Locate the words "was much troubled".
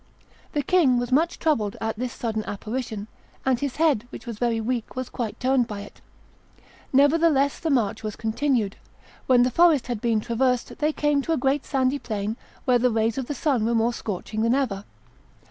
0.97-1.75